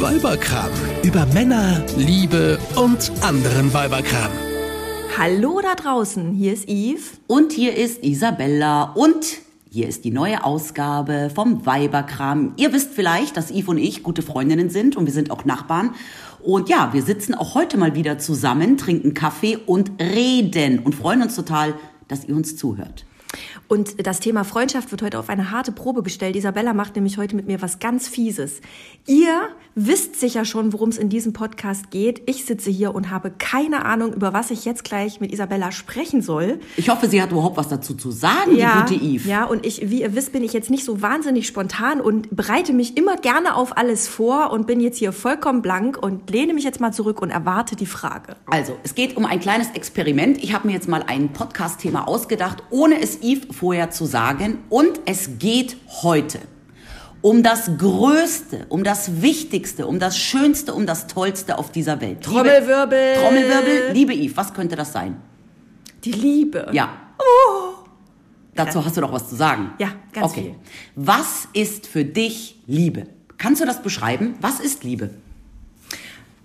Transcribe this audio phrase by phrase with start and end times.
[0.00, 0.70] Weiberkram.
[1.02, 4.30] Über Männer, Liebe und anderen Weiberkram.
[5.16, 7.12] Hallo da draußen, hier ist Yves.
[7.26, 9.24] Und hier ist Isabella und
[9.70, 12.52] hier ist die neue Ausgabe vom Weiberkram.
[12.58, 15.94] Ihr wisst vielleicht, dass Yves und ich gute Freundinnen sind und wir sind auch Nachbarn.
[16.42, 21.22] Und ja, wir sitzen auch heute mal wieder zusammen, trinken Kaffee und reden und freuen
[21.22, 21.72] uns total,
[22.06, 23.06] dass ihr uns zuhört.
[23.68, 26.36] Und das Thema Freundschaft wird heute auf eine harte Probe gestellt.
[26.36, 28.60] Isabella macht nämlich heute mit mir was ganz Fieses.
[29.06, 32.22] Ihr wisst sicher schon, worum es in diesem Podcast geht.
[32.26, 36.22] Ich sitze hier und habe keine Ahnung, über was ich jetzt gleich mit Isabella sprechen
[36.22, 36.60] soll.
[36.76, 39.28] Ich hoffe, sie hat überhaupt was dazu zu sagen, ja, die gute Eve.
[39.28, 42.72] Ja, und ich, wie ihr wisst, bin ich jetzt nicht so wahnsinnig spontan und bereite
[42.72, 46.64] mich immer gerne auf alles vor und bin jetzt hier vollkommen blank und lehne mich
[46.64, 48.36] jetzt mal zurück und erwarte die Frage.
[48.46, 50.42] Also, es geht um ein kleines Experiment.
[50.42, 54.58] Ich habe mir jetzt mal ein Podcast-Thema ausgedacht, ohne es Eve vorher zu sagen.
[54.68, 56.38] Und es geht heute
[57.22, 62.22] um das Größte, um das Wichtigste, um das Schönste, um das Tollste auf dieser Welt.
[62.22, 63.14] Trommelwirbel.
[63.14, 65.16] Liebe, Trommelwirbel, liebe Eve, was könnte das sein?
[66.04, 66.68] Die Liebe.
[66.72, 66.90] Ja.
[67.18, 67.84] Oh.
[68.54, 69.72] Dazu hast du doch was zu sagen.
[69.78, 70.42] Ja, ganz okay.
[70.42, 70.54] viel.
[70.94, 73.08] Was ist für dich Liebe?
[73.38, 74.34] Kannst du das beschreiben?
[74.40, 75.10] Was ist Liebe?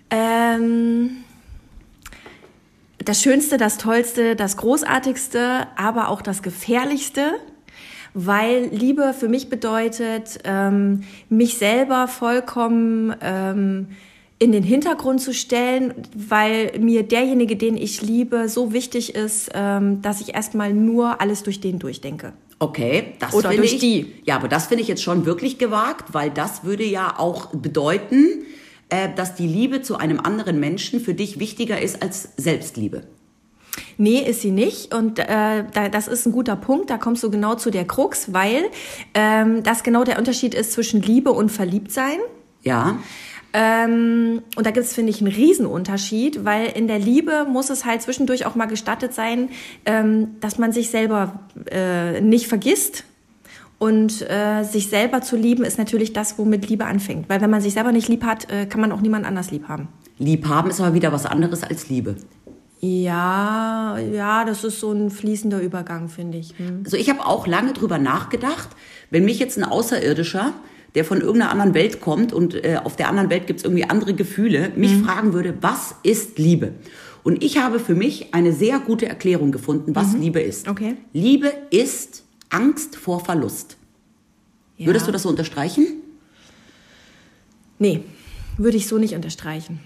[0.10, 1.24] Ähm,
[3.04, 7.34] das Schönste, das Tollste, das Großartigste, aber auch das Gefährlichste,
[8.14, 13.88] weil Liebe für mich bedeutet, ähm, mich selber vollkommen ähm,
[14.40, 20.02] in den Hintergrund zu stellen, weil mir derjenige, den ich liebe, so wichtig ist, ähm,
[20.02, 22.34] dass ich erstmal nur alles durch den durchdenke.
[22.58, 24.14] Okay, das Oder durch ich, die.
[24.26, 28.46] Ja, aber das finde ich jetzt schon wirklich gewagt, weil das würde ja auch bedeuten,
[29.16, 33.04] dass die Liebe zu einem anderen Menschen für dich wichtiger ist als Selbstliebe.
[33.98, 34.94] Nee, ist sie nicht.
[34.94, 35.26] Und äh,
[35.74, 36.90] da, das ist ein guter Punkt.
[36.90, 38.66] Da kommst du genau zu der Krux, weil
[39.14, 42.18] ähm, das genau der Unterschied ist zwischen Liebe und Verliebtsein.
[42.64, 43.00] Ja.
[43.54, 47.86] Ähm, und da gibt es, finde ich, einen Riesenunterschied, weil in der Liebe muss es
[47.86, 49.50] halt zwischendurch auch mal gestattet sein,
[49.86, 53.04] ähm, dass man sich selber äh, nicht vergisst.
[53.82, 57.28] Und äh, sich selber zu lieben ist natürlich das, womit Liebe anfängt.
[57.30, 59.68] Weil wenn man sich selber nicht lieb hat, äh, kann man auch niemand anders lieb
[59.68, 59.88] haben.
[60.20, 62.16] Liebhaben ist aber wieder was anderes als Liebe.
[62.80, 66.54] Ja, ja, das ist so ein fließender Übergang, finde ich.
[66.58, 66.82] Hm.
[66.86, 68.70] Also ich habe auch lange drüber nachgedacht,
[69.10, 70.54] wenn mich jetzt ein Außerirdischer,
[70.94, 73.86] der von irgendeiner anderen Welt kommt und äh, auf der anderen Welt gibt es irgendwie
[73.86, 75.06] andere Gefühle, mich Mhm.
[75.06, 76.74] fragen würde, was ist Liebe?
[77.24, 80.68] Und ich habe für mich eine sehr gute Erklärung gefunden, was Liebe ist.
[80.68, 80.72] Mhm.
[80.72, 80.98] Okay.
[81.14, 83.78] Liebe ist Angst vor Verlust.
[84.78, 84.88] Ja.
[84.88, 85.86] Würdest du das so unterstreichen?
[87.80, 88.04] Nee,
[88.58, 89.80] würde ich so nicht unterstreichen.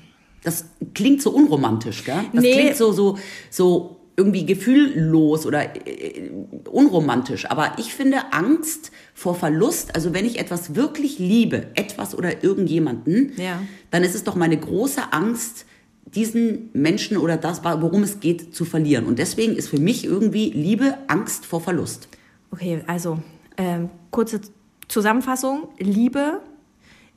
[0.44, 2.24] Das klingt so unromantisch, gell?
[2.34, 2.54] Das Nee.
[2.54, 3.18] klingt so, so,
[3.50, 6.30] so irgendwie gefühllos oder äh,
[6.70, 7.50] unromantisch.
[7.50, 13.34] Aber ich finde Angst vor Verlust, also wenn ich etwas wirklich liebe, etwas oder irgendjemanden,
[13.38, 13.62] Ja.
[13.92, 15.66] dann ist es doch meine große Angst,
[16.06, 19.06] diesen Menschen oder das, worum es geht, zu verlieren.
[19.06, 22.08] Und deswegen ist für mich irgendwie Liebe Angst vor Verlust.
[22.52, 23.20] Okay, also
[23.58, 24.42] ähm, kurze
[24.88, 25.68] Zusammenfassung.
[25.78, 26.42] Liebe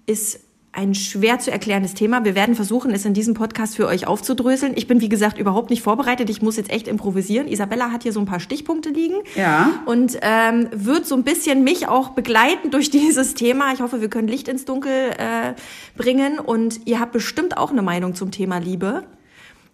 [0.06, 0.40] ist
[0.72, 2.24] ein schwer zu erklärendes Thema.
[2.24, 4.74] Wir werden versuchen, es in diesem Podcast für euch aufzudröseln.
[4.76, 6.30] Ich bin, wie gesagt, überhaupt nicht vorbereitet.
[6.30, 7.48] Ich muss jetzt echt improvisieren.
[7.48, 9.16] Isabella hat hier so ein paar Stichpunkte liegen.
[9.34, 9.82] Ja.
[9.86, 13.72] Und ähm, wird so ein bisschen mich auch begleiten durch dieses Thema.
[13.72, 15.54] Ich hoffe, wir können Licht ins Dunkel äh,
[15.96, 16.38] bringen.
[16.38, 19.04] Und ihr habt bestimmt auch eine Meinung zum Thema Liebe.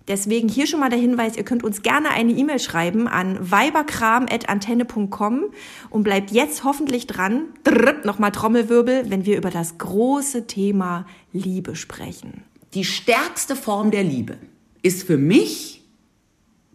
[0.06, 5.44] Deswegen hier schon mal der Hinweis, ihr könnt uns gerne eine E-Mail schreiben an weiberkram.antenne.com
[5.88, 7.44] und bleibt jetzt hoffentlich dran,
[8.04, 12.43] nochmal Trommelwirbel, wenn wir über das große Thema Liebe sprechen.
[12.75, 14.37] Die stärkste Form der Liebe
[14.82, 15.82] ist für mich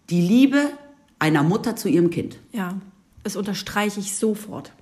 [0.10, 0.72] die Liebe
[1.20, 2.40] einer Mutter zu ihrem Kind.
[2.52, 2.80] Ja,
[3.24, 4.74] das unterstreiche ich sofort.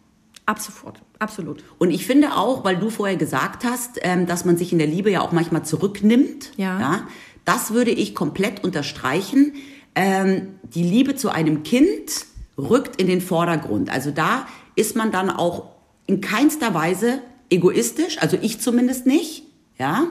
[0.46, 1.62] Ab sofort, absolut.
[1.78, 4.88] Und ich finde auch, weil du vorher gesagt hast, ähm, dass man sich in der
[4.88, 6.54] Liebe ja auch manchmal zurücknimmt.
[6.56, 7.06] Ja.
[7.48, 9.54] Das würde ich komplett unterstreichen.
[9.96, 12.26] Ähm, die Liebe zu einem Kind
[12.58, 13.90] rückt in den Vordergrund.
[13.90, 15.70] Also da ist man dann auch
[16.08, 19.47] in keinster Weise egoistisch, also ich zumindest nicht.
[19.80, 20.08] Ja.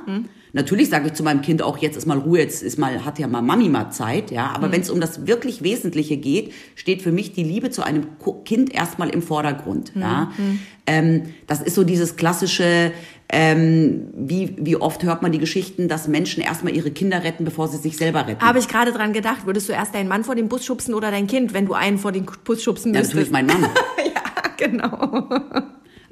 [0.53, 3.19] Natürlich sage ich zu meinem Kind auch, jetzt ist mal Ruhe, jetzt ist mal, hat
[3.19, 4.53] ja mal Mami mal Zeit, ja.
[4.55, 8.07] Aber wenn es um das wirklich Wesentliche geht, steht für mich die Liebe zu einem
[8.45, 10.31] Kind erstmal im Vordergrund, ja.
[10.87, 12.93] Ähm, das ist so dieses klassische,
[13.29, 17.67] ähm, wie, wie oft hört man die Geschichten, dass Menschen erstmal ihre Kinder retten, bevor
[17.67, 18.41] sie sich selber retten.
[18.41, 21.11] Habe ich gerade dran gedacht, würdest du erst deinen Mann vor den Bus schubsen oder
[21.11, 23.31] dein Kind, wenn du einen vor den Bus schubsen ja, müsstest?
[23.31, 23.63] natürlich mein Mann.
[24.15, 25.29] ja, genau.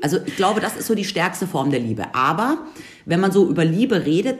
[0.04, 2.14] Also ich glaube, das ist so die stärkste Form der Liebe.
[2.14, 2.58] Aber
[3.06, 4.38] wenn man so über Liebe redet,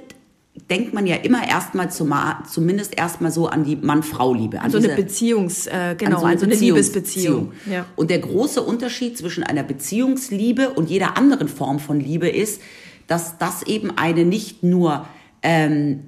[0.71, 4.61] denkt man ja immer erstmal zuma- zumindest erstmal so an die Mann-Frau-Liebe.
[4.61, 7.53] An So eine diese- Beziehungs, äh, genau, an so eine also eine Liebesbeziehung.
[7.71, 7.87] Ja.
[7.97, 12.61] Und der große Unterschied zwischen einer Beziehungsliebe und jeder anderen Form von Liebe ist,
[13.07, 15.07] dass das eben eine nicht nur
[15.43, 16.01] ähm,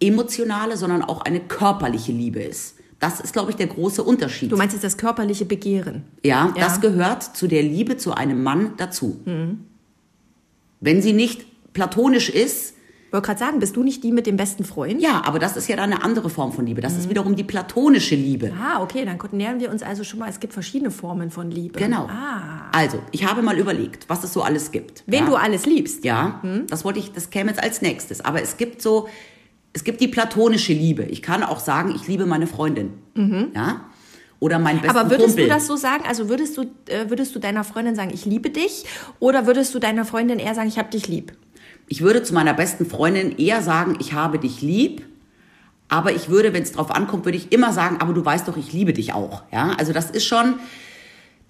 [0.00, 2.76] emotionale, sondern auch eine körperliche Liebe ist.
[3.02, 4.52] Das ist, glaube ich, der große Unterschied.
[4.52, 6.04] Du meinst jetzt das körperliche Begehren?
[6.24, 6.44] Ja, Ja.
[6.46, 6.54] Mhm.
[6.54, 9.20] das gehört zu der Liebe zu einem Mann dazu.
[10.80, 12.74] Wenn sie nicht platonisch ist,
[13.08, 15.02] Ich wollte gerade sagen, bist du nicht die mit dem besten Freund?
[15.02, 16.80] ja, aber das ist ja dann eine andere Form von Liebe.
[16.80, 16.98] Das Mhm.
[17.00, 18.52] ist wiederum die platonische Liebe.
[18.58, 21.78] Ah, okay, dann nähern wir uns also schon mal, es gibt verschiedene Formen von Liebe.
[21.78, 22.06] Genau.
[22.08, 22.70] Ah.
[22.72, 25.02] Also, ich habe mal überlegt, was es so alles gibt.
[25.06, 25.26] Wen ja?
[25.26, 26.04] du alles liebst.
[26.06, 26.66] Ja, Hm?
[26.68, 28.24] das wollte ich, das käme jetzt als nächstes.
[28.24, 29.08] Aber es gibt so,
[29.72, 31.04] es gibt die platonische Liebe.
[31.04, 32.92] Ich kann auch sagen, ich liebe meine Freundin.
[33.54, 33.86] Ja.
[34.40, 35.00] Oder meinen besten Mhm.
[35.00, 35.44] Aber würdest Kumpel.
[35.44, 36.04] du das so sagen?
[36.06, 38.84] Also würdest du, äh, würdest du deiner Freundin sagen, ich liebe dich?
[39.20, 41.32] Oder würdest du deiner Freundin eher sagen, ich hab dich lieb?
[41.88, 45.06] Ich würde zu meiner besten Freundin eher sagen, ich habe dich lieb.
[45.88, 48.56] Aber ich würde, wenn es drauf ankommt, würde ich immer sagen, aber du weißt doch,
[48.56, 49.42] ich liebe dich auch.
[49.52, 50.54] Ja, also das ist schon,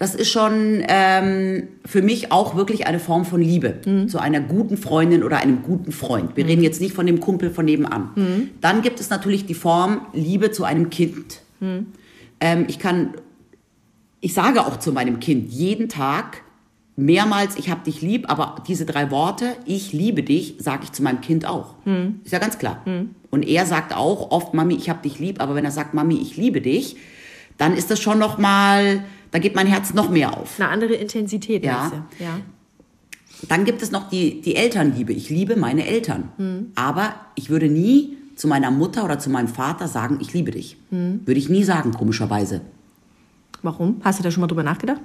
[0.03, 4.77] das ist schon ähm, für mich auch wirklich eine Form von Liebe zu einer guten
[4.77, 6.37] Freundin oder einem guten Freund.
[6.37, 8.09] Wir reden jetzt nicht von dem Kumpel von nebenan.
[8.61, 11.43] Dann gibt es natürlich die Form Liebe zu einem Kind.
[12.41, 13.13] Ähm, ich kann,
[14.21, 16.43] ich sage auch zu meinem Kind jeden Tag
[16.97, 21.05] mehrmals, ich habe dich lieb, aber diese drei Worte, ich liebe dich, sage ich zu
[21.05, 21.77] meinem Kind auch.
[22.25, 22.83] Ist ja ganz klar.
[23.31, 26.17] Und er sagt auch oft, Mami, ich habe dich lieb, aber wenn er sagt, Mami,
[26.17, 26.97] ich liebe dich,
[27.57, 30.61] dann ist das schon noch mal, da geht mein Herz noch mehr auf.
[30.61, 31.65] Eine andere Intensität.
[31.65, 31.91] Ja.
[32.19, 32.39] ja.
[33.49, 35.13] Dann gibt es noch die, die Elternliebe.
[35.13, 36.71] Ich liebe meine Eltern.
[36.77, 40.77] Aber ich würde nie zu meiner Mutter oder zu meinem Vater sagen, ich liebe dich.
[40.91, 42.61] Würde ich nie sagen, komischerweise.
[43.63, 44.01] Warum?
[44.05, 45.01] Hast du da schon mal drüber nachgedacht?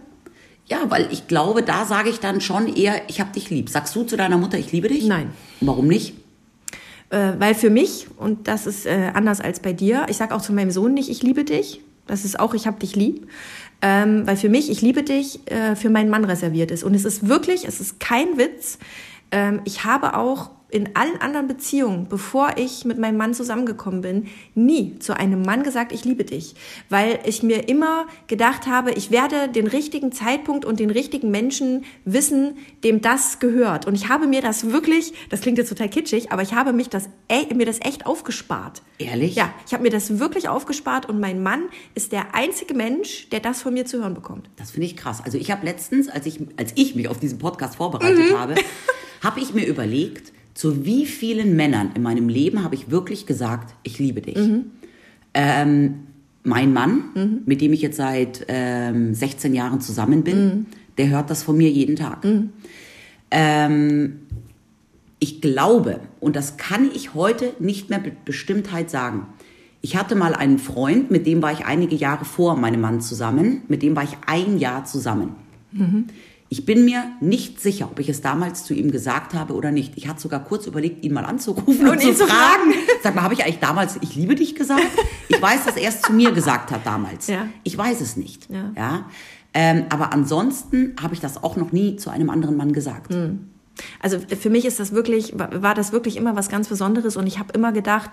[0.66, 3.70] Ja, weil ich glaube, da sage ich dann schon eher, ich habe dich lieb.
[3.70, 5.06] Sagst du zu deiner Mutter, ich liebe dich?
[5.06, 5.30] Nein.
[5.62, 6.14] Warum nicht?
[7.10, 10.42] Äh, weil für mich, und das ist äh, anders als bei dir, ich sage auch
[10.42, 11.82] zu meinem Sohn nicht, ich liebe dich.
[12.06, 13.28] Das ist auch, ich hab dich lieb.
[13.82, 16.84] Ähm, weil für mich, ich liebe dich, äh, für meinen Mann reserviert ist.
[16.84, 18.80] Und es ist wirklich, es ist kein Witz.
[19.32, 24.28] Ähm, ich habe auch in allen anderen Beziehungen, bevor ich mit meinem Mann zusammengekommen bin,
[24.54, 26.56] nie zu einem Mann gesagt, ich liebe dich.
[26.90, 31.86] Weil ich mir immer gedacht habe, ich werde den richtigen Zeitpunkt und den richtigen Menschen
[32.04, 33.88] wissen, dem das gehört.
[33.88, 36.90] Und ich habe mir das wirklich, das klingt jetzt total kitschig, aber ich habe mich
[36.90, 38.82] das, e- mir das echt aufgespart.
[38.98, 39.36] Ehrlich?
[39.36, 41.64] Ja, ich habe mir das wirklich aufgespart und mein Mann
[41.96, 44.50] ist der einzige Mensch, der das von mir zu hören bekommt.
[44.58, 45.22] Das finde ich krass.
[45.24, 48.56] Also ich habe letztens, als ich, als ich mich auf diesen Podcast vorbereitet habe,
[49.24, 53.76] habe ich mir überlegt, zu wie vielen Männern in meinem Leben habe ich wirklich gesagt,
[53.84, 54.38] ich liebe dich.
[55.36, 55.94] Ähm,
[56.42, 60.66] mein Mann, mit dem ich jetzt seit ähm, 16 Jahren zusammen bin,
[60.98, 62.26] der hört das von mir jeden Tag.
[63.30, 64.20] Ähm,
[65.20, 69.28] ich glaube, und das kann ich heute nicht mehr mit Bestimmtheit sagen,
[69.82, 73.62] ich hatte mal einen Freund, mit dem war ich einige Jahre vor meinem Mann zusammen,
[73.68, 75.36] mit dem war ich ein Jahr zusammen.
[76.50, 79.94] Ich bin mir nicht sicher, ob ich es damals zu ihm gesagt habe oder nicht.
[79.98, 82.74] Ich hatte sogar kurz überlegt, ihn mal anzurufen und, Und zu ihn zu fragen.
[83.04, 84.82] Sag mal, habe ich eigentlich damals Ich liebe dich gesagt?
[85.28, 87.28] Ich weiß, dass er es zu mir gesagt hat damals.
[87.28, 87.48] Ja.
[87.64, 88.50] Ich weiß es nicht.
[88.50, 88.72] Ja.
[88.76, 89.06] Ja?
[89.54, 93.14] Ähm, aber ansonsten habe ich das auch noch nie zu einem anderen Mann gesagt.
[94.00, 97.40] Also für mich ist das wirklich, war das wirklich immer was ganz Besonderes und ich
[97.40, 98.12] habe immer gedacht,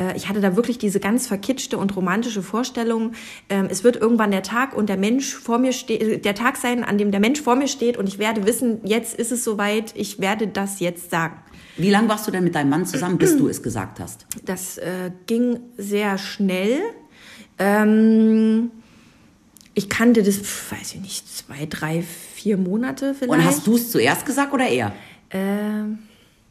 [0.00, 3.12] äh, ich hatte da wirklich diese ganz verkitschte und romantische Vorstellung,
[3.48, 6.84] ähm, es wird irgendwann der Tag und der Mensch vor mir steht, der Tag sein,
[6.84, 9.92] an dem der Mensch vor mir steht und ich werde wissen, jetzt ist es soweit,
[9.96, 11.36] ich werde das jetzt sagen.
[11.76, 14.26] Wie lange warst du denn mit deinem Mann zusammen, bis du es gesagt hast?
[14.44, 16.80] Das äh, ging sehr schnell.
[17.58, 18.70] Ähm,
[19.74, 20.38] ich kannte das,
[20.70, 23.32] weiß ich nicht, zwei, drei, vier Monate vielleicht.
[23.32, 24.92] Und hast du es zuerst gesagt oder er?
[25.30, 25.98] Ähm,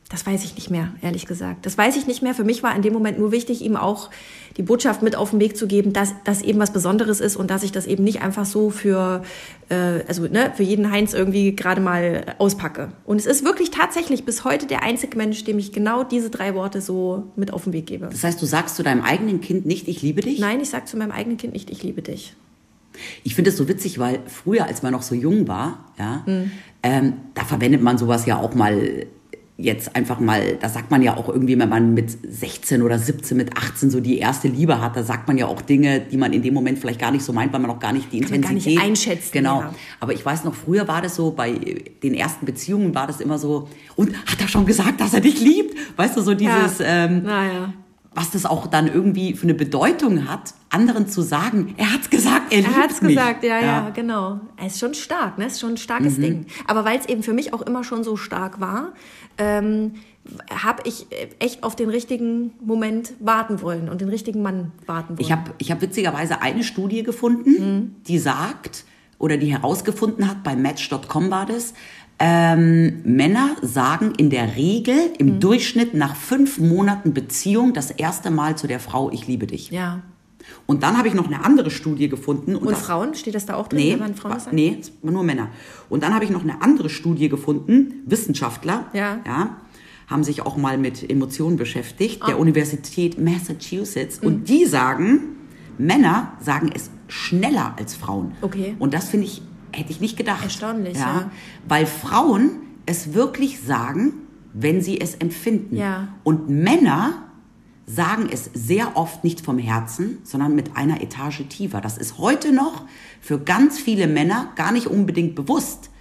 [0.10, 1.66] das weiß ich nicht mehr, ehrlich gesagt.
[1.66, 2.36] Das weiß ich nicht mehr.
[2.36, 4.12] Für mich war in dem Moment nur wichtig, ihm auch
[4.56, 7.50] die Botschaft mit auf den Weg zu geben, dass das eben was Besonderes ist und
[7.50, 9.24] dass ich das eben nicht einfach so für,
[9.70, 12.90] äh, also ne, für jeden Heinz irgendwie gerade mal auspacke.
[13.04, 16.54] Und es ist wirklich tatsächlich bis heute der einzige Mensch, dem ich genau diese drei
[16.54, 18.06] Worte so mit auf den Weg gebe.
[18.06, 20.40] Das heißt, du sagst zu deinem eigenen Kind nicht, ich liebe dich?
[20.40, 22.36] Nein, ich sage zu meinem eigenen Kind nicht, ich liebe dich.
[23.24, 26.52] Ich finde es so witzig, weil früher, als man noch so jung war, ja, Mhm.
[26.84, 29.06] ähm, da verwendet man sowas ja auch mal
[29.58, 33.38] jetzt einfach mal, da sagt man ja auch irgendwie, wenn man mit 16 oder 17,
[33.38, 36.34] mit 18 so die erste Liebe hat, da sagt man ja auch Dinge, die man
[36.34, 38.32] in dem Moment vielleicht gar nicht so meint, weil man auch gar nicht die Kann
[38.32, 39.62] man gar Intensität nicht einschätzen, Genau.
[39.62, 39.74] ja.
[40.02, 41.54] Aber ich weiß noch, früher war das so, bei
[42.04, 45.40] den ersten Beziehungen war das immer so, und hat er schon gesagt, dass er dich
[45.40, 45.74] liebt?
[45.96, 47.74] Weißt du, so dieses, ähm, naja.
[48.16, 52.52] Was das auch dann irgendwie für eine Bedeutung hat, anderen zu sagen, er hat's gesagt,
[52.52, 53.16] er, Er liebt hat's mich.
[53.16, 54.40] gesagt, ja, ja, genau.
[54.58, 55.46] Er ist schon stark, ne?
[55.48, 55.78] Ist schon ein Mhm.
[55.78, 56.46] starkes Ding.
[56.66, 58.94] Aber weil es eben für mich auch immer schon so stark war,
[59.38, 59.96] ähm,
[60.50, 61.06] habe ich
[61.40, 65.20] echt auf den richtigen Moment warten wollen und den richtigen Mann warten wollen.
[65.20, 68.86] Ich habe ich hab witzigerweise eine Studie gefunden, die sagt
[69.20, 71.74] oder die herausgefunden hat, bei Match.com war das,
[72.18, 75.40] Ähm, Männer sagen in der Regel im Mhm.
[75.42, 79.70] Durchschnitt nach fünf Monaten Beziehung das erste Mal zu der Frau, ich liebe dich.
[79.72, 80.02] Ja.
[80.66, 82.56] Und dann habe ich noch eine andere Studie gefunden.
[82.56, 83.80] Und das- Frauen, steht das da auch drin?
[83.80, 84.54] Nee, wenn Frauen sagt?
[84.54, 85.50] nee, nur Männer.
[85.90, 89.20] Und dann habe ich noch eine andere Studie gefunden, Wissenschaftler, Ja.
[89.26, 89.58] ja
[90.08, 92.28] haben sich auch mal mit Emotionen beschäftigt, Ah.
[92.28, 94.22] der Universität Massachusetts.
[94.22, 94.28] Mhm.
[94.28, 95.20] Und die sagen,
[95.80, 98.32] Männer sagen es schneller als Frauen.
[98.42, 98.76] Okay.
[98.80, 99.42] Und das finde ich,
[99.76, 100.44] hätte ich nicht gedacht.
[100.44, 101.32] Erstaunlich, ja.
[101.68, 104.14] Weil Frauen es wirklich sagen,
[104.54, 105.76] wenn sie es empfinden.
[105.76, 106.08] Ja.
[106.24, 107.24] Und Männer
[107.88, 111.82] sagen es sehr oft nicht vom Herzen, sondern mit einer Etage tiefer.
[111.82, 112.84] Das ist heute noch
[113.22, 115.92] für ganz viele Männer gar nicht unbedingt bewusst,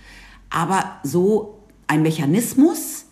[0.50, 3.04] aber so ein Mechanismus,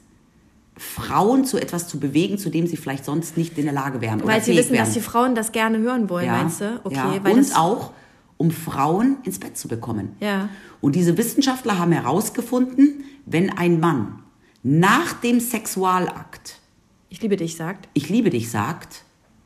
[0.77, 4.25] Frauen zu etwas zu bewegen, zu dem sie vielleicht sonst nicht in der Lage wären.
[4.25, 4.85] Weil sie wissen, wären.
[4.85, 6.81] dass die Frauen das gerne hören wollen, Ja, meinst du?
[6.83, 7.21] Okay, ja.
[7.23, 7.93] weil Und auch,
[8.37, 10.17] um Frauen ins Bett zu bekommen.
[10.21, 10.49] Ja.
[10.81, 14.21] Und diese Wissenschaftler haben herausgefunden, wenn ein Mann
[14.63, 16.59] nach dem Sexualakt
[17.09, 17.89] ich liebe dich sagt.
[17.95, 19.05] ich liebe dich sagt,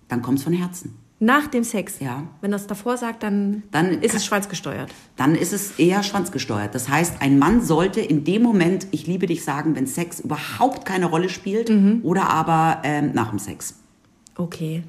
[0.09, 0.97] dann kommt es von Herzen.
[1.19, 1.99] Nach dem Sex.
[2.01, 2.25] Ja.
[2.43, 4.93] Wenn das davor sagt, dann, Dann ist kann- es schwanzgesteuert.
[5.17, 6.75] Dann ist es eher schwanzgesteuert.
[6.75, 10.85] Das heißt, ein Mann sollte in dem Moment ich liebe dich sagen, wenn Sex überhaupt
[10.85, 12.01] keine Rolle spielt Mhm.
[12.03, 13.77] oder aber ähm, nach dem Sex.
[14.37, 14.83] Okay.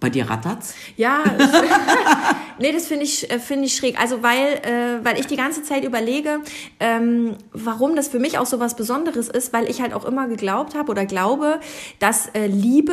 [0.00, 0.74] Bei dir rattert's?
[0.96, 1.24] Ja,
[2.58, 4.00] nee, das finde ich, äh, finde ich schräg.
[4.00, 6.40] Also weil, äh, weil ich die ganze Zeit überlege,
[6.78, 10.28] ähm, warum das für mich auch so was Besonderes ist, weil ich halt auch immer
[10.28, 11.58] geglaubt habe oder glaube,
[11.98, 12.92] dass äh, Liebe,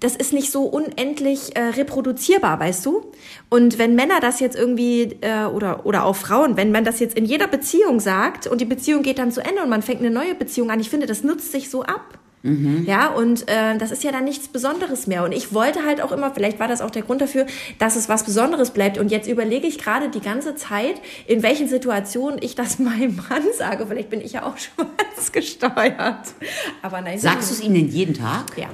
[0.00, 3.12] das ist nicht so unendlich äh, reproduzierbar, weißt du?
[3.50, 7.14] Und wenn Männer das jetzt irgendwie, äh, oder, oder auch Frauen, wenn man das jetzt
[7.14, 10.10] in jeder Beziehung sagt und die Beziehung geht dann zu Ende und man fängt eine
[10.10, 12.18] neue Beziehung an, ich finde, das nutzt sich so ab.
[12.44, 15.22] Ja, und äh, das ist ja dann nichts Besonderes mehr.
[15.24, 17.46] Und ich wollte halt auch immer, vielleicht war das auch der Grund dafür,
[17.78, 18.98] dass es was Besonderes bleibt.
[18.98, 20.96] Und jetzt überlege ich gerade die ganze Zeit,
[21.28, 23.86] in welchen Situationen ich das meinem Mann sage.
[23.86, 26.34] Vielleicht bin ich ja auch schwarz gesteuert.
[26.82, 27.18] Aber nein.
[27.18, 28.56] Sagst du es ihnen jeden Tag?
[28.56, 28.68] Ja,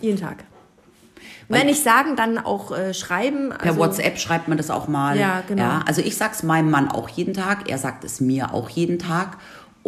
[0.00, 0.44] jeden Tag.
[1.48, 3.50] Weil- Wenn nicht sagen, dann auch äh, schreiben.
[3.50, 5.18] Per also, WhatsApp schreibt man das auch mal.
[5.18, 5.80] Ja, genau.
[5.86, 9.38] also ich sag's meinem Mann auch jeden Tag, er sagt es mir auch jeden Tag.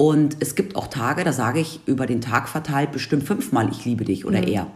[0.00, 3.84] Und es gibt auch Tage, da sage ich über den Tag verteilt bestimmt fünfmal, ich
[3.84, 4.66] liebe dich oder er.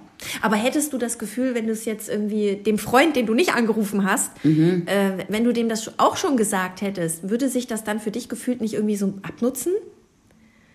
[0.43, 3.55] Aber hättest du das Gefühl, wenn du es jetzt irgendwie dem Freund, den du nicht
[3.55, 4.83] angerufen hast, Mhm.
[4.85, 8.29] äh, wenn du dem das auch schon gesagt hättest, würde sich das dann für dich
[8.29, 9.73] gefühlt nicht irgendwie so abnutzen?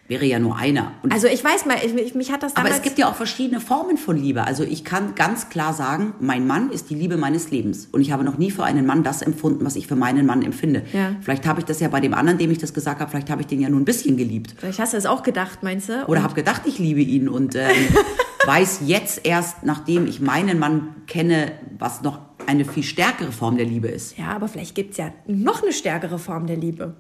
[0.10, 0.92] Wäre ja nur einer.
[1.04, 2.78] Und Also ich weiß mal, ich, ich- mich hat das Aber damals...
[2.78, 4.44] es gibt ja auch verschiedene Formen von Liebe.
[4.44, 7.88] Also ich kann ganz klar sagen, mein Mann ist die Liebe meines Lebens.
[7.92, 10.42] Und ich habe noch nie für einen Mann das empfunden, was ich für meinen Mann
[10.42, 10.82] empfinde.
[10.94, 11.12] Ja.
[11.22, 13.42] Vielleicht habe ich das ja bei dem anderen, dem ich das gesagt habe, vielleicht habe
[13.42, 14.56] ich den ja nur ein bisschen geliebt.
[14.58, 16.04] Vielleicht hast du es auch gedacht, meinst du?
[16.08, 17.70] Oder Und- habe gedacht, ich liebe ihn und ähm,
[18.48, 23.66] weiß jetzt erst, nachdem ich meinen Mann kenne, was noch eine viel stärkere Form der
[23.68, 24.18] Liebe ist.
[24.18, 26.96] Ja, aber vielleicht gibt es ja noch eine stärkere Form der Liebe.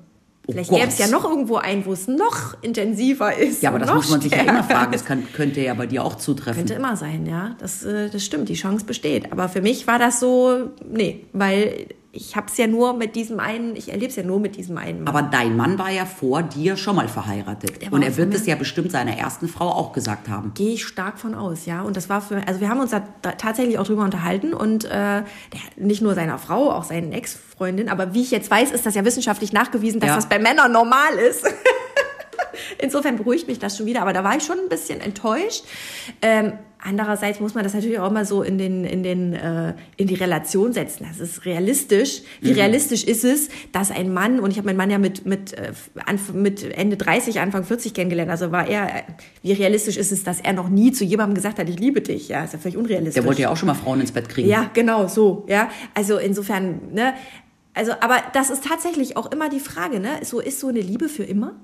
[0.49, 3.61] Oh Vielleicht gäbe es ja noch irgendwo ein, wo es noch intensiver ist.
[3.61, 4.91] Ja, aber das muss man sich ja immer fragen.
[4.91, 6.55] Das kann, könnte ja bei dir auch zutreffen.
[6.55, 7.55] Könnte immer sein, ja.
[7.59, 9.31] Das, äh, das stimmt, die Chance besteht.
[9.31, 13.39] Aber für mich war das so, nee, weil ich habe es ja nur mit diesem
[13.39, 15.03] einen, ich erlebe es ja nur mit diesem einen.
[15.03, 15.07] Mann.
[15.15, 17.91] Aber dein Mann war ja vor dir schon mal verheiratet.
[17.91, 20.51] Und er wird es ja bestimmt seiner ersten Frau auch gesagt haben.
[20.55, 21.81] Gehe ich stark von aus, ja.
[21.83, 23.01] Und das war für, also wir haben uns da
[23.37, 25.23] tatsächlich auch drüber unterhalten und äh,
[25.75, 27.89] nicht nur seiner Frau, auch seinen Ex-Freundin.
[27.89, 30.15] Aber wie ich jetzt weiß, ist das ja wissenschaftlich nachgewiesen, dass Ja.
[30.15, 31.45] das bei Männern normal ist.
[32.79, 35.63] Insofern beruhigt mich das schon wieder, aber da war ich schon ein bisschen enttäuscht.
[36.21, 40.07] Ähm, andererseits muss man das natürlich auch mal so in den in den äh, in
[40.07, 41.05] die Relation setzen.
[41.07, 42.21] Das ist realistisch.
[42.41, 45.53] Wie realistisch ist es, dass ein Mann und ich habe meinen Mann ja mit mit
[45.53, 45.71] äh,
[46.33, 48.31] mit Ende 30, Anfang 40 kennengelernt.
[48.31, 48.87] Also war er.
[48.87, 49.01] äh,
[49.41, 52.29] Wie realistisch ist es, dass er noch nie zu jemandem gesagt hat, ich liebe dich?
[52.29, 53.15] Ja, ist ja völlig unrealistisch.
[53.15, 54.47] Der wollte ja auch schon mal Frauen ins Bett kriegen.
[54.49, 55.69] Ja, genau, so, ja.
[55.93, 57.13] Also insofern, ne,
[57.73, 60.09] also, aber das ist tatsächlich auch immer die Frage, ne?
[60.23, 61.55] So, ist so eine Liebe für immer?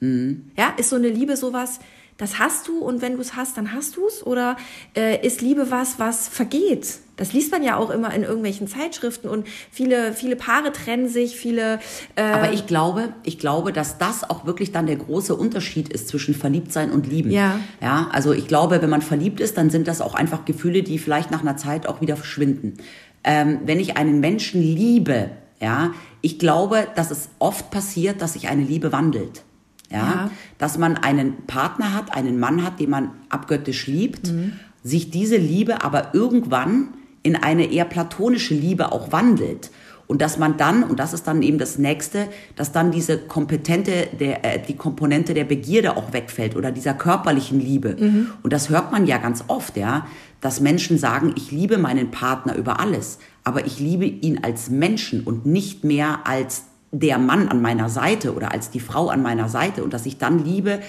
[0.00, 1.80] Ja, ist so eine Liebe sowas,
[2.18, 4.26] das hast du und wenn du es hast, dann hast du es?
[4.26, 4.56] Oder
[4.96, 6.98] äh, ist Liebe was, was vergeht?
[7.16, 11.36] Das liest man ja auch immer in irgendwelchen Zeitschriften und viele, viele Paare trennen sich,
[11.36, 11.78] viele.
[12.14, 16.08] Äh, Aber ich glaube, ich glaube, dass das auch wirklich dann der große Unterschied ist
[16.08, 17.30] zwischen Verliebtsein und Lieben.
[17.30, 17.58] Ja.
[17.80, 20.98] Ja, also ich glaube, wenn man verliebt ist, dann sind das auch einfach Gefühle, die
[20.98, 22.76] vielleicht nach einer Zeit auch wieder verschwinden.
[23.24, 25.30] Ähm, wenn ich einen Menschen liebe,
[25.60, 29.42] ja, ich glaube, dass es oft passiert, dass sich eine Liebe wandelt.
[29.90, 30.30] Ja, Ja.
[30.58, 34.52] dass man einen Partner hat, einen Mann hat, den man abgöttisch liebt, Mhm.
[34.82, 36.88] sich diese Liebe aber irgendwann
[37.22, 39.70] in eine eher platonische Liebe auch wandelt.
[40.08, 44.06] Und dass man dann, und das ist dann eben das Nächste, dass dann diese kompetente,
[44.20, 47.96] der, äh, die Komponente der Begierde auch wegfällt oder dieser körperlichen Liebe.
[48.44, 50.06] Und das hört man ja ganz oft, ja,
[50.40, 55.22] dass Menschen sagen, ich liebe meinen Partner über alles, aber ich liebe ihn als Menschen
[55.24, 56.66] und nicht mehr als
[56.98, 60.18] der Mann an meiner Seite oder als die Frau an meiner Seite und dass sich
[60.18, 60.80] dann Liebe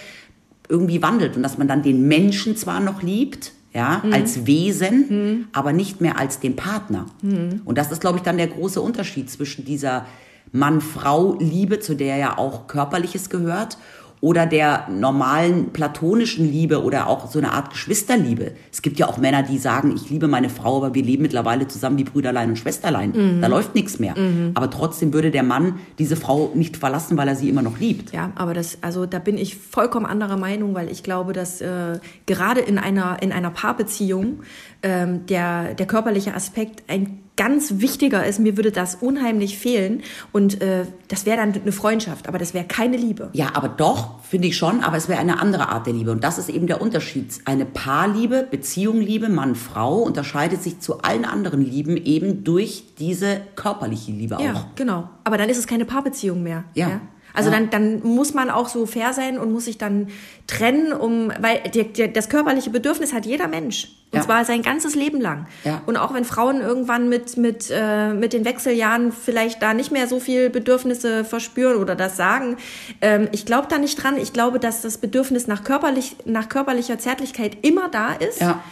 [0.69, 4.13] irgendwie wandelt und dass man dann den Menschen zwar noch liebt, ja, Mhm.
[4.13, 7.05] als Wesen, aber nicht mehr als den Partner.
[7.21, 7.61] Mhm.
[7.65, 10.05] Und das ist, glaube ich, dann der große Unterschied zwischen dieser
[10.51, 13.77] Mann-Frau-Liebe, zu der ja auch Körperliches gehört,
[14.19, 18.53] oder der normalen platonischen Liebe oder auch so eine Art Geschwisterliebe.
[18.71, 21.67] Es gibt ja auch Männer, die sagen, ich liebe meine Frau, aber wir leben mittlerweile
[21.67, 23.11] zusammen wie Brüderlein und Schwesterlein.
[23.11, 23.41] Mhm.
[23.41, 24.15] Da läuft nichts mehr.
[24.55, 28.11] Aber trotzdem würde der Mann diese Frau nicht verlassen, weil er sie immer noch liebt.
[28.11, 31.99] Ja, aber das, also da bin ich vollkommen anderer Meinung, weil ich glaube, dass äh,
[32.25, 34.39] gerade in einer in einer Paarbeziehung
[34.81, 38.39] ähm, der der körperliche Aspekt ein ganz wichtiger ist.
[38.39, 40.03] Mir würde das unheimlich fehlen
[40.33, 43.29] und äh, das wäre dann eine Freundschaft, aber das wäre keine Liebe.
[43.31, 46.11] Ja, aber doch, finde ich schon, aber es wäre eine andere Art der Liebe.
[46.11, 47.31] Und das ist eben der Unterschied.
[47.45, 54.11] Eine Paarliebe, Beziehungliebe, Mann, Frau, unterscheidet sich zu allen anderen Lieben eben durch diese körperliche
[54.11, 54.43] Liebe auch.
[54.43, 55.09] Ja, genau.
[55.23, 56.65] Aber dann ist es keine Paarbeziehung mehr.
[56.73, 57.01] Ja.
[57.33, 57.57] Also Ja.
[57.57, 60.07] dann, dann muss man auch so fair sein und muss sich dann
[60.47, 63.89] trennen, um, weil der, der, das körperliche Bedürfnis hat jeder Mensch.
[64.11, 64.23] Und Ja.
[64.25, 65.47] zwar sein ganzes Leben lang.
[65.65, 65.81] Ja.
[65.85, 70.07] Und auch wenn Frauen irgendwann mit, mit, äh, mit den Wechseljahren vielleicht da nicht mehr
[70.07, 72.55] so viel Bedürfnisse verspüren oder das sagen,
[73.01, 74.17] ähm, ich glaube da nicht dran.
[74.17, 78.39] Ich glaube, dass das Bedürfnis nach, körperlich, nach körperlicher Zärtlichkeit immer da ist.
[78.39, 78.63] Ja.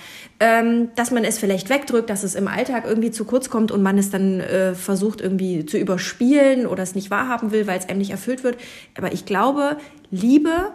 [0.42, 3.82] Ähm, dass man es vielleicht wegdrückt, dass es im Alltag irgendwie zu kurz kommt und
[3.82, 7.88] man es dann äh, versucht irgendwie zu überspielen oder es nicht wahrhaben will, weil es
[7.88, 8.58] einem nicht erfüllt wird.
[8.98, 9.78] Aber ich glaube,
[10.12, 10.74] Liebe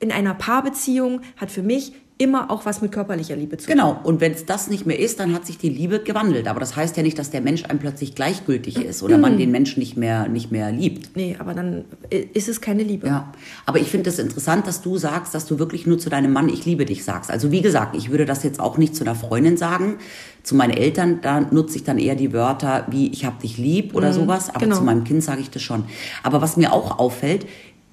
[0.00, 3.76] in einer Paarbeziehung hat für mich immer auch was mit körperlicher Liebe zu tun.
[3.76, 3.98] Genau.
[4.04, 6.48] Und wenn es das nicht mehr ist, dann hat sich die Liebe gewandelt.
[6.48, 9.22] Aber das heißt ja nicht, dass der Mensch einem plötzlich gleichgültig ist oder Mhm.
[9.22, 11.16] man den Menschen nicht mehr, nicht mehr liebt.
[11.16, 13.06] Nee, aber dann ist es keine Liebe.
[13.06, 13.32] Ja,
[13.64, 16.50] aber ich finde es interessant, dass du sagst, dass du wirklich nur zu deinem Mann
[16.50, 17.30] ich liebe dich sagst.
[17.30, 19.96] Also wie gesagt, ich würde das jetzt auch nicht zu einer Freundin sagen.
[20.42, 23.94] Zu meinen Eltern, da nutze ich dann eher die Wörter wie ich hab dich lieb
[23.94, 24.76] oder sowas, aber genau.
[24.76, 25.84] zu meinem Kind sage ich das schon.
[26.22, 27.46] Aber was mir auch auffällt,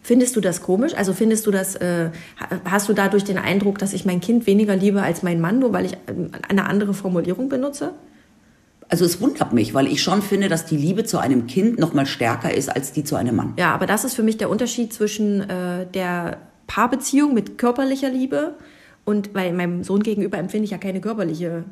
[0.08, 0.94] Findest du das komisch?
[0.96, 4.48] Also findest du das, äh, ha- hast du dadurch den Eindruck, dass ich mein Kind
[4.48, 7.92] weniger liebe als mein Mann, nur weil ich ähm, eine andere Formulierung benutze?
[8.90, 11.94] also es wundert mich, weil ich schon finde, dass die Liebe zu einem Kind noch
[11.94, 13.54] mal stärker ist als die zu einem Mann.
[13.60, 18.54] Ja, aber das ist für mich der Unterschied zwischen äh, der Paarbeziehung mit körperlicher Liebe
[19.04, 21.66] und weil meinem Sohn gegenüber empfinde ich ja keine körperliche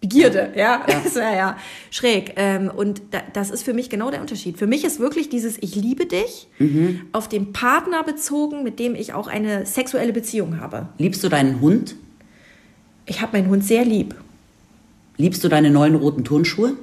[0.00, 1.56] Begierde, ja, das wäre ja
[1.90, 2.34] schräg.
[2.36, 4.56] Ähm, und da, das ist für mich genau der Unterschied.
[4.58, 6.48] Für mich ist wirklich dieses Ich liebe dich
[7.12, 10.88] auf den Partner bezogen, mit dem ich auch eine sexuelle Beziehung habe.
[10.98, 11.96] Liebst du deinen Hund?
[13.06, 14.14] Ich habe meinen Hund sehr lieb.
[15.16, 16.76] Liebst du deine neuen roten Turnschuhe?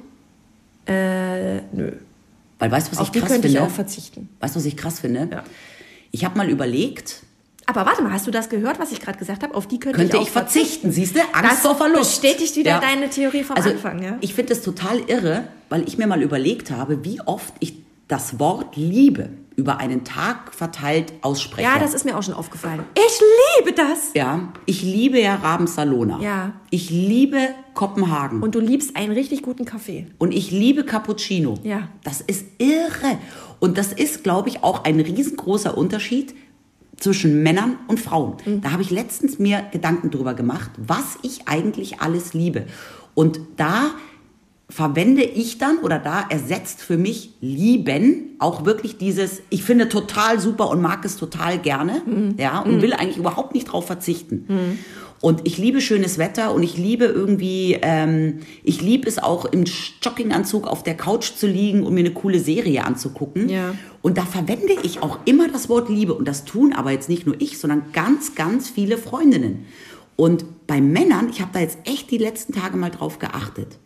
[0.86, 1.92] Äh, nö.
[2.58, 3.58] Weil weißt du, was Auf ich die krass könnte finde?
[3.58, 4.28] ich auch verzichten.
[4.40, 5.28] weißt du, was ich krass finde?
[5.30, 5.44] Ja.
[6.10, 7.22] Ich habe mal überlegt,
[7.66, 9.54] Aber warte mal, hast du das gehört, was ich gerade gesagt habe?
[9.54, 11.20] Auf die könnte, könnte ich ich auch verzichten, siehst du?
[11.32, 12.22] Angst Das vor Verlust.
[12.22, 14.18] bestätigt wieder deine Theorie vom also, Anfang, ja?
[14.20, 17.74] Ich finde das total irre, weil ich mir mal überlegt habe, wie oft ich
[18.08, 21.66] das Wort Liebe über einen Tag verteilt ausspreche.
[21.66, 22.84] Ja, das ist mir auch schon aufgefallen.
[22.94, 23.20] Ich
[23.58, 24.10] liebe das.
[24.14, 26.20] Ja, ich liebe ja Rabensalona.
[26.20, 26.52] Ja.
[26.70, 28.42] Ich liebe Kopenhagen.
[28.42, 30.06] Und du liebst einen richtig guten Kaffee.
[30.18, 31.54] Und ich liebe Cappuccino.
[31.62, 31.88] Ja.
[32.04, 33.18] Das ist irre.
[33.58, 36.34] Und das ist, glaube ich, auch ein riesengroßer Unterschied
[36.98, 38.36] zwischen Männern und Frauen.
[38.44, 38.60] Mhm.
[38.62, 42.66] Da habe ich letztens mir Gedanken drüber gemacht, was ich eigentlich alles liebe.
[43.14, 43.90] Und da
[44.68, 50.40] verwende ich dann oder da ersetzt für mich lieben auch wirklich dieses, ich finde total
[50.40, 52.02] super und mag es total gerne,
[52.36, 54.78] ja, und will eigentlich überhaupt nicht drauf verzichten.
[55.20, 59.64] Und ich liebe schönes Wetter und ich liebe irgendwie, ähm, ich liebe es auch im
[60.02, 63.48] Jogginganzug auf der Couch zu liegen und mir eine coole Serie anzugucken.
[63.48, 63.74] Ja.
[64.02, 66.14] Und da verwende ich auch immer das Wort Liebe.
[66.14, 69.64] Und das tun aber jetzt nicht nur ich, sondern ganz, ganz viele Freundinnen.
[70.16, 73.78] Und bei Männern, ich habe da jetzt echt die letzten Tage mal drauf geachtet,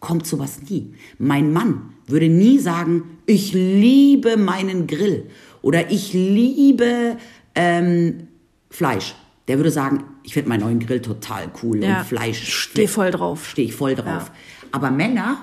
[0.00, 0.94] kommt sowas nie.
[1.18, 5.28] Mein Mann würde nie sagen, ich liebe meinen Grill
[5.60, 7.16] oder ich liebe
[7.54, 8.28] ähm,
[8.70, 9.14] Fleisch.
[9.48, 11.98] Der würde sagen, ich finde meinen neuen Grill total cool Ja.
[12.00, 13.48] und Fleisch Steh voll drauf.
[13.48, 14.30] stehe ich voll drauf.
[14.70, 15.38] Aber Männer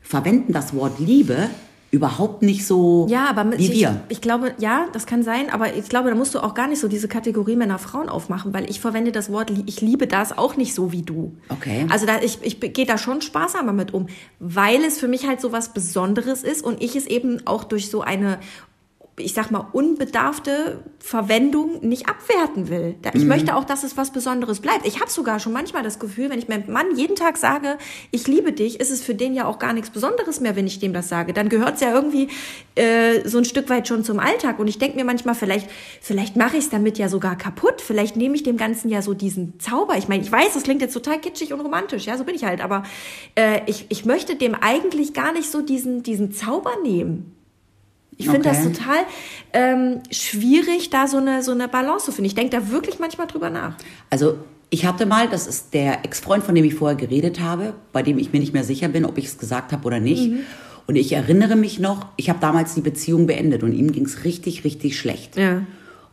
[0.00, 1.48] verwenden das Wort Liebe
[1.90, 4.02] überhaupt nicht so Ja, aber mit- wie ich, wir.
[4.08, 6.80] ich glaube, ja, das kann sein, aber ich glaube, da musst du auch gar nicht
[6.80, 10.74] so diese Kategorie Männer-Frauen aufmachen, weil ich verwende das Wort, ich liebe das auch nicht
[10.74, 11.36] so wie du.
[11.50, 11.86] Okay.
[11.90, 14.08] Also da, ich, ich gehe da schon sparsamer mit um,
[14.40, 17.88] weil es für mich halt so was Besonderes ist und ich es eben auch durch
[17.90, 18.38] so eine
[19.16, 22.96] ich sag mal, unbedarfte Verwendung nicht abwerten will.
[23.14, 23.28] Ich Mhm.
[23.28, 24.86] möchte auch, dass es was Besonderes bleibt.
[24.86, 27.78] Ich habe sogar schon manchmal das Gefühl, wenn ich meinem Mann jeden Tag sage,
[28.10, 30.80] ich liebe dich, ist es für den ja auch gar nichts Besonderes mehr, wenn ich
[30.80, 31.32] dem das sage.
[31.32, 32.28] Dann gehört es ja irgendwie
[32.74, 34.58] äh, so ein Stück weit schon zum Alltag.
[34.58, 37.80] Und ich denke mir manchmal, vielleicht, vielleicht mache ich es damit ja sogar kaputt.
[37.80, 39.96] Vielleicht nehme ich dem Ganzen ja so diesen Zauber.
[39.96, 42.44] Ich meine, ich weiß, das klingt jetzt total kitschig und romantisch, ja, so bin ich
[42.44, 42.60] halt.
[42.60, 42.82] Aber
[43.36, 47.30] äh, ich, ich möchte dem eigentlich gar nicht so diesen, diesen Zauber nehmen.
[48.16, 48.72] Ich finde das Okay.
[48.72, 48.96] total
[49.52, 52.26] ähm, schwierig, da so eine, so eine Balance zu finden.
[52.26, 53.76] Ich denke da wirklich manchmal drüber nach.
[54.10, 54.38] Also
[54.70, 58.18] ich hatte mal, das ist der Ex-Freund, von dem ich vorher geredet habe, bei dem
[58.18, 60.30] ich mir nicht mehr sicher bin, ob ich es gesagt habe oder nicht.
[60.30, 60.40] Mhm.
[60.86, 64.24] Und ich erinnere mich noch, ich habe damals die Beziehung beendet und ihm ging es
[64.24, 65.36] richtig, richtig schlecht.
[65.36, 65.62] Ja.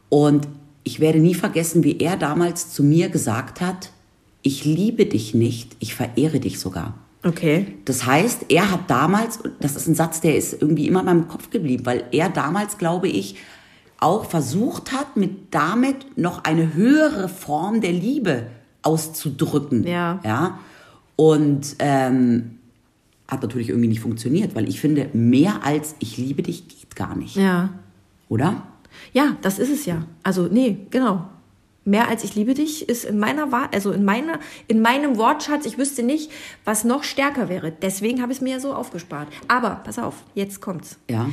[0.09, 0.47] Und
[0.83, 3.91] ich werde nie vergessen, wie er damals zu mir gesagt hat,
[4.43, 6.95] ich liebe dich nicht, ich verehre dich sogar.
[7.23, 7.77] Okay.
[7.86, 11.27] Das heißt, er hat damals, das ist ein Satz, der ist irgendwie immer in meinem
[11.27, 13.36] Kopf geblieben, weil er damals, glaube ich,
[13.99, 18.47] auch versucht hat, mit damit noch eine höhere Form der Liebe
[18.81, 19.86] auszudrücken.
[19.86, 20.19] Ja.
[20.23, 20.60] ja?
[21.15, 22.57] Und ähm,
[23.27, 27.15] hat natürlich irgendwie nicht funktioniert, weil ich finde, mehr als ich liebe dich geht gar
[27.15, 27.36] nicht.
[27.36, 27.69] Ja.
[28.27, 28.63] Oder?
[29.13, 30.03] Ja, das ist es ja.
[30.23, 31.27] Also, nee, genau.
[31.83, 35.65] Mehr als ich liebe dich ist in meiner Wahl, also in meiner, in meinem Wortschatz,
[35.65, 36.31] ich wüsste nicht,
[36.63, 37.71] was noch stärker wäre.
[37.71, 39.27] Deswegen habe ich es mir ja so aufgespart.
[39.47, 40.99] Aber, pass auf, jetzt kommt's.
[41.09, 41.27] Ja.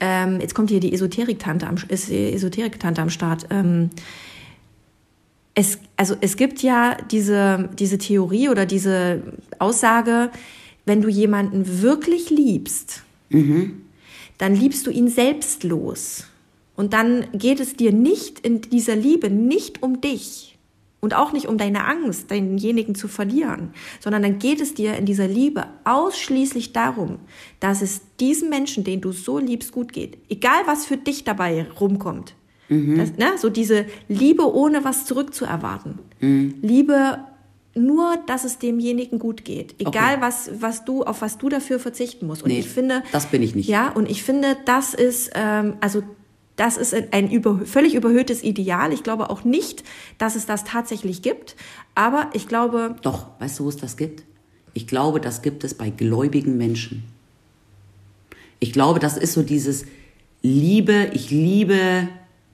[0.00, 3.46] Ähm, jetzt kommt hier die Esoterik-Tante am, ist Esoterik-Tante am Start.
[3.48, 3.88] Ähm,
[5.54, 9.22] es, also es gibt ja diese, diese Theorie oder diese
[9.58, 10.30] Aussage,
[10.84, 13.04] wenn du jemanden wirklich liebst,
[14.38, 16.26] dann liebst du ihn selbstlos.
[16.76, 20.58] Und dann geht es dir nicht in dieser Liebe nicht um dich
[21.00, 25.06] und auch nicht um deine Angst, denjenigen zu verlieren, sondern dann geht es dir in
[25.06, 27.18] dieser Liebe ausschließlich darum,
[27.60, 30.18] dass es diesem Menschen, den du so liebst, gut geht.
[30.28, 32.34] Egal was für dich dabei rumkommt.
[32.70, 33.32] Das, ne?
[33.36, 35.98] So diese Liebe ohne was zurückzuerwarten.
[36.62, 37.18] Liebe
[37.76, 39.74] nur, dass es demjenigen gut geht.
[39.78, 40.20] Egal Okay.
[40.20, 42.42] was, was du, auf was du dafür verzichten musst.
[42.42, 43.02] Und Nee, ich finde.
[43.12, 43.68] das bin ich nicht.
[43.68, 46.02] Ja, und ich finde, das ist, ähm, also,
[46.56, 48.92] das ist ein über, völlig überhöhtes Ideal.
[48.92, 49.82] Ich glaube auch nicht,
[50.18, 51.56] dass es das tatsächlich gibt.
[51.94, 54.22] Aber ich glaube, Doch, weißt du, wo es das gibt?
[54.72, 57.04] Ich glaube, das gibt es bei gläubigen Menschen.
[58.60, 59.84] Ich glaube, das ist so dieses
[60.42, 62.08] Liebe, ich liebe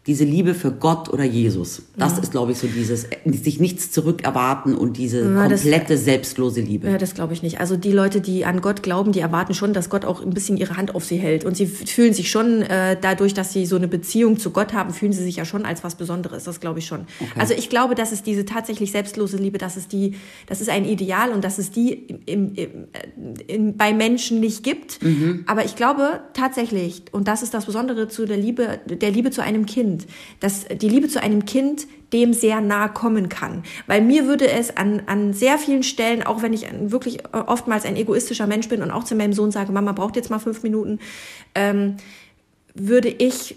[0.07, 1.83] diese Liebe für Gott oder Jesus.
[1.97, 6.63] Das ist, glaube ich, so dieses sich nichts zurückerwarten und diese Ja, das- komplette selbstlose
[6.63, 6.89] Liebe.
[6.89, 7.61] Ja, das glaube ich nicht.
[7.61, 10.57] Also die Leute, die an Gott glauben, die erwarten schon, dass Gott auch ein bisschen
[10.57, 11.45] ihre Hand auf sie hält.
[11.45, 14.95] Und sie fühlen sich schon, äh, dadurch, dass sie so eine Beziehung zu Gott haben,
[14.95, 16.45] fühlen sie sich ja schon als was Besonderes.
[16.45, 17.01] Das glaube ich schon.
[17.37, 20.15] Also ich glaube, dass es diese tatsächlich selbstlose Liebe, dass es die,
[20.47, 24.41] das ist ein Ideal und dass es die im, im, im, äh, in, bei Menschen
[24.41, 24.99] nicht gibt.
[25.47, 29.43] Aber ich glaube tatsächlich, und das ist das Besondere zu der Liebe, der Liebe zu
[29.43, 29.90] einem Kind,
[30.41, 33.63] dass die Liebe zu einem Kind dem sehr nahe kommen kann.
[33.87, 37.85] Weil mir würde es an, an sehr vielen Stellen, auch wenn ich wirklich äh, oftmals
[37.85, 40.63] ein egoistischer Mensch bin und auch zu meinem Sohn sage, Mama braucht jetzt mal fünf
[40.63, 40.99] Minuten,
[41.55, 41.97] ähm,
[42.75, 43.57] würde ich,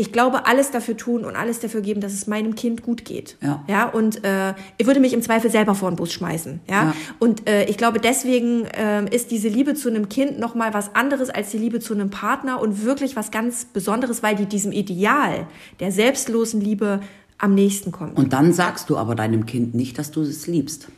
[0.00, 3.36] ich glaube, alles dafür tun und alles dafür geben, dass es meinem Kind gut geht.
[3.42, 3.62] Ja.
[3.68, 6.60] Ja, und äh, ich würde mich im Zweifel selber vor den Bus schmeißen.
[6.68, 6.84] Ja.
[6.84, 6.94] Ja.
[7.18, 10.94] Und äh, ich glaube, deswegen ähm, ist diese Liebe zu einem Kind noch mal was
[10.94, 14.72] anderes als die Liebe zu einem Partner und wirklich was ganz Besonderes, weil die diesem
[14.72, 15.46] Ideal
[15.80, 17.00] der selbstlosen Liebe
[17.36, 18.16] am nächsten kommt.
[18.16, 20.88] Und dann sagst du aber deinem Kind nicht, dass du es liebst.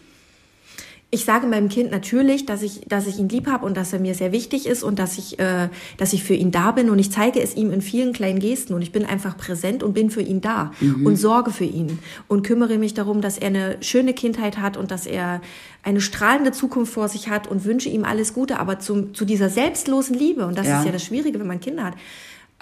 [1.14, 3.98] Ich sage meinem Kind natürlich, dass ich, dass ich ihn lieb habe und dass er
[3.98, 6.98] mir sehr wichtig ist und dass ich, äh, dass ich für ihn da bin und
[6.98, 10.09] ich zeige es ihm in vielen kleinen Gesten und ich bin einfach präsent und bin
[10.09, 10.72] für ihn da
[11.05, 11.98] und sorge für ihn
[12.29, 15.42] und kümmere mich darum, dass er eine schöne Kindheit hat und dass er
[15.83, 19.51] eine strahlende Zukunft vor sich hat und wünsche ihm alles Gute, aber zum, zu dieser
[19.51, 20.79] selbstlosen Liebe und das Ja.
[20.79, 21.94] ist ja das Schwierige, wenn man Kinder hat.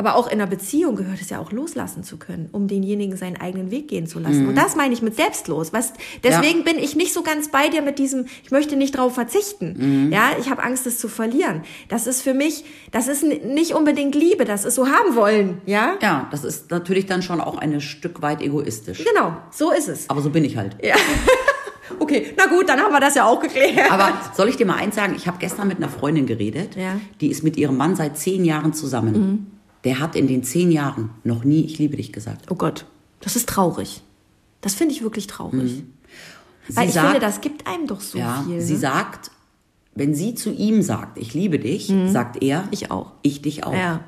[0.01, 3.37] Aber auch in einer Beziehung gehört es ja auch loslassen zu können, um denjenigen seinen
[3.39, 4.49] eigenen Weg gehen zu lassen.
[4.49, 5.75] Und das meine ich mit selbstlos.
[5.75, 5.93] Was,
[6.25, 10.11] deswegen bin ich nicht so ganz bei dir mit diesem, ich möchte nicht drauf verzichten.
[10.11, 11.65] Ja, ich habe Angst, es zu verlieren.
[11.91, 15.61] Das ist für mich, das ist nicht unbedingt Liebe, das ist so haben wollen.
[15.67, 19.05] Ja, Ja, das ist natürlich dann schon auch ein Stück weit egoistisch.
[19.05, 20.09] genau, so ist es.
[20.09, 20.77] Aber so bin ich halt.
[21.99, 23.91] Okay, na gut, dann haben wir das ja auch geklärt.
[23.91, 25.15] Aber soll ich dir mal eins sagen?
[25.17, 26.77] Ich habe gestern mit einer Freundin geredet.
[26.77, 26.95] Ja.
[26.95, 27.01] Mhm.
[27.21, 29.60] Die ist mit ihrem Mann seit zehn Jahren zusammen.
[29.85, 32.47] Der hat in den zehn Jahren noch nie Ich liebe dich gesagt.
[32.51, 32.87] Oh Gott,
[33.21, 34.03] das ist traurig.
[34.61, 35.85] Das finde ich wirklich traurig.
[36.69, 38.61] Sie Weil ich sagt, finde, das gibt einem doch so ja, viel.
[38.61, 38.79] sie ne?
[38.79, 39.31] sagt,
[39.95, 42.69] wenn sie zu ihm sagt, ich liebe dich, sagt er, Mhm.
[42.71, 43.13] Ich auch.
[43.23, 43.73] Ich dich auch.
[43.73, 44.01] Ja.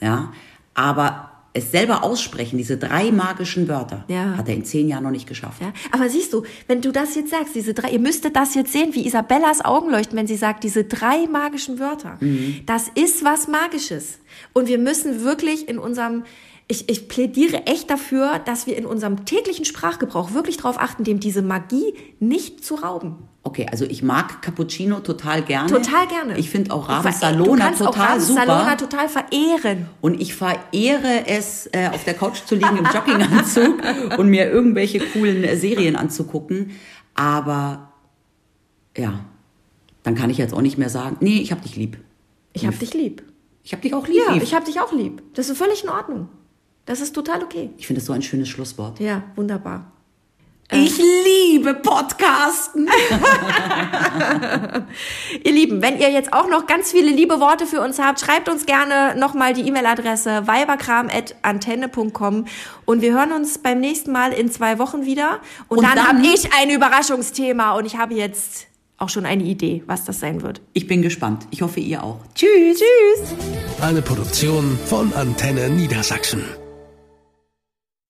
[0.00, 0.32] Ja.
[0.74, 1.25] Aber
[1.56, 4.36] es selber aussprechen, diese drei magischen Wörter, Ja.
[4.36, 5.60] hat er in zehn Jahren noch nicht geschafft.
[5.62, 8.72] Ja, aber siehst du, wenn du das jetzt sagst, diese drei, ihr müsstet das jetzt
[8.72, 12.18] sehen, wie Isabellas Augen leuchten, wenn sie sagt, diese drei magischen Wörter.
[12.66, 14.18] Das ist was Magisches.
[14.52, 16.24] Und wir müssen wirklich in unserem,
[16.68, 21.20] ich, ich plädiere echt dafür, dass wir in unserem täglichen Sprachgebrauch wirklich darauf achten, dem
[21.20, 23.16] diese Magie nicht zu rauben.
[23.46, 25.70] Okay, also ich mag Cappuccino total gerne.
[25.70, 26.36] Total gerne.
[26.36, 28.44] Ich finde auch Du Raven ver- Salona du kannst auch total Raven super.
[28.46, 29.88] Salona total verehren.
[30.00, 33.80] Und ich verehre es, äh, auf der Couch zu liegen im Jogginganzug
[34.18, 36.72] und mir irgendwelche coolen äh, Serien anzugucken.
[37.14, 37.92] Aber
[38.96, 39.20] ja,
[40.02, 41.98] dann kann ich jetzt auch nicht mehr sagen, nee, ich hab dich lieb.
[42.52, 43.22] Ich hab dich lieb.
[43.62, 44.16] Ich hab dich auch lieb.
[44.26, 44.42] Ja, Yves.
[44.42, 45.22] ich habe dich auch lieb.
[45.34, 46.28] Das ist völlig in Ordnung.
[46.84, 47.70] Das ist total okay.
[47.78, 48.98] ich finde das so ein schönes Schlusswort.
[48.98, 49.92] Ja, wunderbar.
[50.72, 52.88] Ich liebe Podcasten.
[55.44, 58.48] Ihr Lieben, wenn ihr jetzt auch noch ganz viele liebe Worte für uns habt, schreibt
[58.48, 62.46] uns gerne nochmal die E-Mail-Adresse weiberkram.antenne.com
[62.84, 65.38] und wir hören uns beim nächsten Mal in zwei Wochen wieder.
[65.68, 68.66] Und, Und dann, dann- habe ich ein Überraschungsthema und ich habe jetzt
[68.98, 70.60] auch schon eine Idee, was das sein wird.
[70.72, 71.46] Ich bin gespannt.
[71.50, 72.18] Ich hoffe, ihr auch.
[72.34, 72.78] Tschüss.
[72.80, 73.28] Tschüss.
[73.80, 76.44] Eine Produktion von Antenne Niedersachsen.